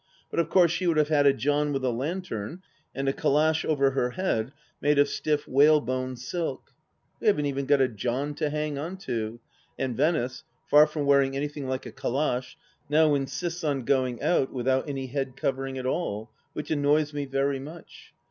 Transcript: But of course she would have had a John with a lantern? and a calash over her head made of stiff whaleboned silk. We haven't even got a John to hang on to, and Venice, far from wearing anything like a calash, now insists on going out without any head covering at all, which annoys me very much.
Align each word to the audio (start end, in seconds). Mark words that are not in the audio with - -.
But 0.31 0.39
of 0.39 0.49
course 0.49 0.71
she 0.71 0.87
would 0.87 0.97
have 0.97 1.09
had 1.09 1.27
a 1.27 1.31
John 1.33 1.71
with 1.71 1.85
a 1.85 1.91
lantern? 1.91 2.63
and 2.95 3.07
a 3.07 3.13
calash 3.13 3.63
over 3.63 3.91
her 3.91 4.09
head 4.09 4.51
made 4.81 4.97
of 4.97 5.07
stiff 5.07 5.47
whaleboned 5.47 6.17
silk. 6.17 6.73
We 7.19 7.27
haven't 7.27 7.45
even 7.45 7.67
got 7.67 7.81
a 7.81 7.87
John 7.87 8.33
to 8.37 8.49
hang 8.49 8.79
on 8.79 8.97
to, 9.05 9.39
and 9.77 9.95
Venice, 9.95 10.43
far 10.65 10.87
from 10.87 11.05
wearing 11.05 11.37
anything 11.37 11.67
like 11.67 11.85
a 11.85 11.91
calash, 11.91 12.57
now 12.89 13.13
insists 13.13 13.63
on 13.63 13.85
going 13.85 14.23
out 14.23 14.51
without 14.51 14.89
any 14.89 15.05
head 15.05 15.37
covering 15.37 15.77
at 15.77 15.85
all, 15.85 16.31
which 16.53 16.71
annoys 16.71 17.13
me 17.13 17.25
very 17.25 17.59
much. 17.59 18.11